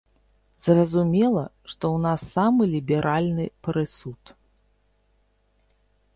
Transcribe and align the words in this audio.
Зразумела, 0.67 1.43
што 1.71 1.83
ў 1.95 2.05
нас 2.05 2.19
самы 2.33 2.63
ліберальны 2.73 3.45
прысуд. 3.69 4.35